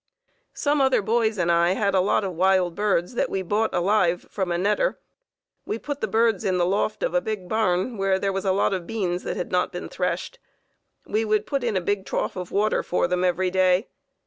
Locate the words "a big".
7.13-7.47, 11.77-12.07